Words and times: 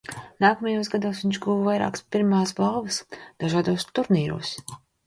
Nākamajos 0.45 0.89
gados 0.93 1.21
viņš 1.25 1.39
guva 1.43 1.67
vairākas 1.69 2.05
pirmās 2.17 2.57
balvas 2.63 2.99
dažādos 3.21 3.91
turnīros. 3.95 4.57